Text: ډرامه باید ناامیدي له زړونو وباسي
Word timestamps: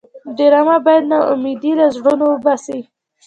ډرامه 0.37 0.75
باید 0.85 1.03
ناامیدي 1.11 1.71
له 1.79 1.85
زړونو 1.95 2.25
وباسي 2.29 2.79